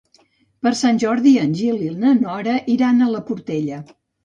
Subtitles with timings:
[0.67, 3.87] Per Sant Jordi en Gil i na Nora iran a la Portella.